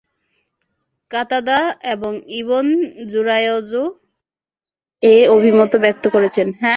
[1.11, 1.59] কাতাদা
[1.91, 2.65] এবং ইবন
[3.09, 3.83] জুরায়জও
[5.03, 6.47] এ অভিমত ব্যক্ত করেছেন।